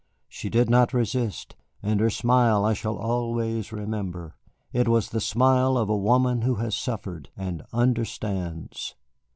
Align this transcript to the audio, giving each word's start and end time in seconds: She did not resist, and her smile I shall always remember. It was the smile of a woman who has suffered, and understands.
She 0.27 0.49
did 0.49 0.67
not 0.67 0.95
resist, 0.95 1.55
and 1.83 1.99
her 1.99 2.09
smile 2.09 2.65
I 2.65 2.73
shall 2.73 2.97
always 2.97 3.71
remember. 3.71 4.35
It 4.73 4.87
was 4.87 5.09
the 5.09 5.21
smile 5.21 5.77
of 5.77 5.89
a 5.91 5.95
woman 5.95 6.41
who 6.41 6.55
has 6.55 6.75
suffered, 6.75 7.29
and 7.37 7.61
understands. 7.71 8.95